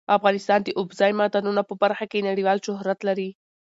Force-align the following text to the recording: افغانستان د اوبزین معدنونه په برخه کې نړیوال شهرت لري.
افغانستان 0.17 0.59
د 0.63 0.69
اوبزین 0.79 1.13
معدنونه 1.19 1.61
په 1.69 1.73
برخه 1.83 2.05
کې 2.11 2.25
نړیوال 2.29 2.57
شهرت 2.67 2.99
لري. 3.07 3.29